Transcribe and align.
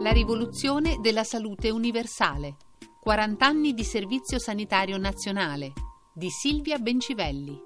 La 0.00 0.12
rivoluzione 0.12 0.96
della 0.98 1.24
salute 1.24 1.68
universale. 1.68 2.56
40 3.00 3.44
anni 3.44 3.74
di 3.74 3.84
servizio 3.84 4.38
sanitario 4.38 4.96
nazionale 4.96 5.72
di 6.14 6.30
Silvia 6.30 6.78
Bencivelli. 6.78 7.60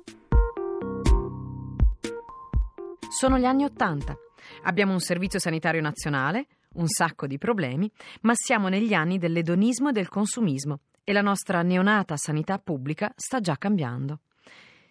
Sono 3.09 3.39
gli 3.39 3.45
anni 3.45 3.63
Ottanta. 3.63 4.17
Abbiamo 4.65 4.93
un 4.93 4.99
servizio 4.99 5.39
sanitario 5.39 5.81
nazionale, 5.81 6.49
un 6.73 6.89
sacco 6.89 7.29
di 7.29 7.39
problemi, 7.39 7.89
ma 8.23 8.33
siamo 8.35 8.67
negli 8.67 8.95
anni 8.95 9.19
dell'edonismo 9.19 9.91
e 9.91 9.93
del 9.93 10.09
consumismo 10.09 10.81
e 11.05 11.13
la 11.13 11.23
nostra 11.23 11.63
neonata 11.63 12.17
sanità 12.17 12.59
pubblica 12.59 13.13
sta 13.15 13.39
già 13.39 13.57
cambiando. 13.57 14.23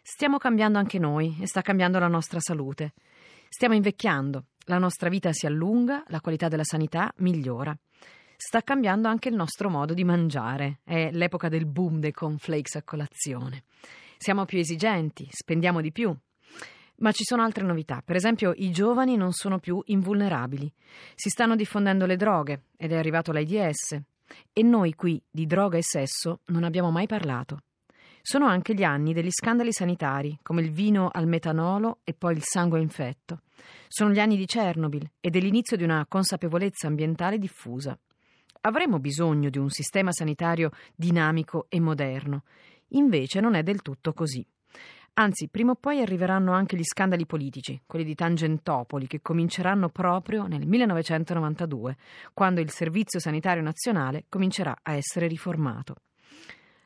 Stiamo 0.02 0.38
cambiando 0.38 0.78
anche 0.78 0.98
noi 0.98 1.36
e 1.42 1.48
sta 1.48 1.62
cambiando 1.62 2.00
la 2.00 2.08
nostra 2.08 2.40
salute. 2.40 2.94
Stiamo 3.50 3.76
invecchiando, 3.76 4.46
la 4.66 4.78
nostra 4.78 5.10
vita 5.10 5.32
si 5.32 5.46
allunga, 5.46 6.04
la 6.08 6.22
qualità 6.22 6.48
della 6.48 6.64
sanità 6.64 7.12
migliora. 7.18 7.78
Sta 8.36 8.62
cambiando 8.62 9.08
anche 9.08 9.30
il 9.30 9.36
nostro 9.36 9.70
modo 9.70 9.94
di 9.94 10.04
mangiare. 10.04 10.80
È 10.84 11.12
l'epoca 11.12 11.50
del 11.50 11.66
boom 11.66 12.00
dei 12.00 12.12
cornflakes 12.12 12.76
a 12.76 12.84
colazione. 12.84 13.64
Siamo 14.18 14.46
più 14.46 14.60
esigenti, 14.60 15.28
spendiamo 15.32 15.82
di 15.82 15.92
più. 15.92 16.16
Ma 16.98 17.12
ci 17.12 17.24
sono 17.24 17.42
altre 17.42 17.64
novità. 17.64 18.02
Per 18.04 18.16
esempio, 18.16 18.54
i 18.56 18.72
giovani 18.72 19.16
non 19.16 19.32
sono 19.32 19.60
più 19.60 19.82
invulnerabili. 19.86 20.72
Si 21.16 21.30
stanno 21.30 21.56
diffondendo 21.56 22.06
le 22.06 22.16
droghe 22.16 22.64
ed 22.78 22.92
è 22.92 22.98
arrivato 22.98 23.32
l'AIDS. 23.32 24.00
E 24.52 24.64
noi 24.64 24.94
qui 24.94 25.22
di 25.30 25.46
droga 25.46 25.78
e 25.78 25.84
sesso 25.84 26.42
non 26.46 26.64
abbiamo 26.64 26.92
mai 26.92 27.08
parlato. 27.08 27.60
Sono 28.26 28.48
anche 28.48 28.74
gli 28.74 28.86
anni 28.86 29.12
degli 29.12 29.32
scandali 29.32 29.74
sanitari, 29.74 30.40
come 30.42 30.62
il 30.62 30.72
vino 30.72 31.10
al 31.12 31.28
metanolo 31.28 32.00
e 32.06 32.14
poi 32.14 32.36
il 32.36 32.42
sangue 32.42 32.80
infetto. 32.80 33.42
Sono 33.90 34.12
gli 34.12 34.20
anni 34.20 34.38
di 34.38 34.46
Chernobyl 34.46 35.12
e 35.20 35.30
dell'inizio 35.30 35.76
di 35.76 35.84
una 35.84 36.06
consapevolezza 36.08 36.88
ambientale 36.88 37.38
diffusa. 37.38 38.00
Avremo 38.62 39.00
bisogno 39.00 39.50
di 39.50 39.58
un 39.58 39.70
sistema 39.70 40.14
sanitario 40.14 40.72
dinamico 40.96 41.66
e 41.68 41.82
moderno. 41.82 42.44
Invece 42.92 43.42
non 43.42 43.56
è 43.56 43.62
del 43.62 43.82
tutto 43.82 44.14
così. 44.14 44.48
Anzi, 45.16 45.50
prima 45.50 45.72
o 45.72 45.76
poi 45.76 46.00
arriveranno 46.00 46.54
anche 46.54 46.78
gli 46.78 46.86
scandali 46.86 47.26
politici, 47.26 47.82
quelli 47.86 48.06
di 48.06 48.16
Tangentopoli, 48.16 49.06
che 49.06 49.22
cominceranno 49.22 49.90
proprio 49.90 50.48
nel 50.48 50.66
1992, 50.66 51.98
quando 52.34 52.62
il 52.62 52.72
Servizio 52.72 53.20
Sanitario 53.20 53.62
Nazionale 53.62 54.24
comincerà 54.30 54.78
a 54.82 54.94
essere 54.94 55.28
riformato. 55.28 55.96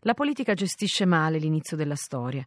La 0.02 0.14
politica 0.14 0.54
gestisce 0.54 1.06
male 1.06 1.40
l'inizio 1.40 1.76
della 1.76 1.96
storia. 1.96 2.46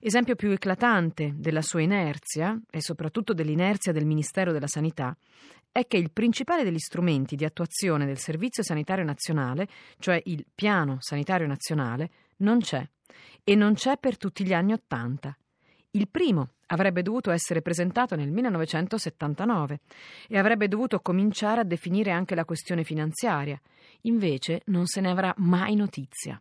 Esempio 0.00 0.36
più 0.36 0.50
eclatante 0.50 1.32
della 1.34 1.60
sua 1.60 1.82
inerzia, 1.82 2.58
e 2.70 2.80
soprattutto 2.80 3.32
dell'inerzia 3.32 3.92
del 3.92 4.06
Ministero 4.06 4.52
della 4.52 4.68
Sanità, 4.68 5.16
è 5.72 5.86
che 5.86 5.96
il 5.96 6.12
principale 6.12 6.62
degli 6.62 6.78
strumenti 6.78 7.34
di 7.34 7.44
attuazione 7.44 8.06
del 8.06 8.18
Servizio 8.18 8.62
Sanitario 8.62 9.04
Nazionale, 9.04 9.66
cioè 9.98 10.20
il 10.26 10.46
Piano 10.54 10.98
Sanitario 11.00 11.46
Nazionale, 11.46 12.10
non 12.38 12.60
c'è. 12.60 12.86
E 13.42 13.54
non 13.56 13.74
c'è 13.74 13.96
per 13.98 14.16
tutti 14.16 14.44
gli 14.44 14.52
anni 14.52 14.72
Ottanta. 14.72 15.36
Il 15.92 16.08
primo 16.08 16.50
avrebbe 16.66 17.02
dovuto 17.02 17.30
essere 17.30 17.62
presentato 17.62 18.14
nel 18.14 18.30
1979 18.30 19.80
e 20.28 20.38
avrebbe 20.38 20.68
dovuto 20.68 21.00
cominciare 21.00 21.60
a 21.60 21.64
definire 21.64 22.12
anche 22.12 22.34
la 22.34 22.44
questione 22.44 22.84
finanziaria. 22.84 23.60
Invece 24.02 24.62
non 24.66 24.86
se 24.86 25.00
ne 25.00 25.10
avrà 25.10 25.34
mai 25.38 25.74
notizia. 25.74 26.40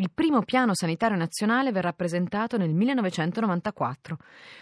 Il 0.00 0.12
primo 0.14 0.42
piano 0.42 0.76
sanitario 0.76 1.16
nazionale 1.16 1.72
verrà 1.72 1.92
presentato 1.92 2.56
nel 2.56 2.72
1994, 2.72 4.16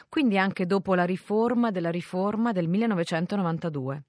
quindi 0.09 0.39
anche 0.39 0.65
dopo 0.65 0.95
la 0.95 1.05
riforma 1.05 1.71
della 1.71 1.91
riforma 1.91 2.53
del 2.53 2.67
1992. 2.69 4.03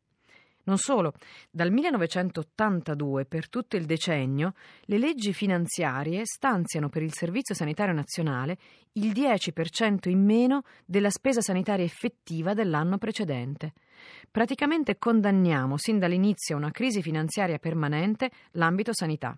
Non 0.63 0.77
solo, 0.77 1.11
dal 1.49 1.69
1982 1.69 3.25
per 3.25 3.49
tutto 3.49 3.75
il 3.75 3.83
decennio 3.83 4.53
le 4.83 4.97
leggi 4.97 5.33
finanziarie 5.33 6.21
stanziano 6.23 6.87
per 6.87 7.01
il 7.01 7.13
Servizio 7.13 7.53
Sanitario 7.53 7.93
Nazionale 7.93 8.57
il 8.93 9.11
10% 9.11 10.07
in 10.07 10.23
meno 10.23 10.61
della 10.85 11.09
spesa 11.09 11.41
sanitaria 11.41 11.83
effettiva 11.83 12.53
dell'anno 12.53 12.97
precedente. 12.97 13.73
Praticamente 14.31 14.97
condanniamo 14.97 15.75
sin 15.75 15.99
dall'inizio 15.99 16.55
a 16.55 16.59
una 16.59 16.71
crisi 16.71 17.01
finanziaria 17.01 17.59
permanente 17.59 18.31
l'ambito 18.51 18.93
sanità. 18.93 19.37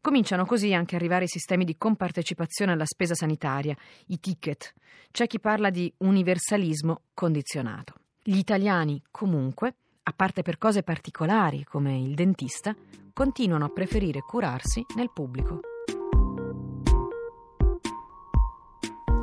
Cominciano 0.00 0.46
così 0.46 0.72
anche 0.72 0.94
a 0.94 0.98
arrivare 0.98 1.24
i 1.24 1.28
sistemi 1.28 1.64
di 1.64 1.76
compartecipazione 1.76 2.72
alla 2.72 2.86
spesa 2.86 3.14
sanitaria, 3.14 3.76
i 4.06 4.18
ticket. 4.18 4.72
C'è 5.10 5.26
chi 5.26 5.38
parla 5.38 5.68
di 5.68 5.92
universalismo 5.98 7.02
condizionato. 7.12 7.94
Gli 8.22 8.38
italiani, 8.38 9.02
comunque, 9.10 9.74
a 10.02 10.12
parte 10.12 10.40
per 10.42 10.56
cose 10.56 10.82
particolari 10.82 11.64
come 11.64 11.98
il 11.98 12.14
dentista, 12.14 12.74
continuano 13.12 13.66
a 13.66 13.68
preferire 13.68 14.20
curarsi 14.20 14.84
nel 14.96 15.10
pubblico. 15.12 15.60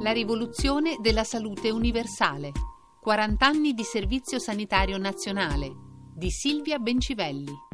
La 0.02 0.12
rivoluzione 0.12 0.98
della 1.02 1.24
salute 1.24 1.72
universale. 1.72 2.52
40 3.02 3.46
anni 3.46 3.74
di 3.74 3.84
servizio 3.84 4.38
sanitario 4.38 4.98
nazionale 4.98 5.74
di 6.14 6.30
Silvia 6.30 6.78
Bencivelli. 6.78 7.67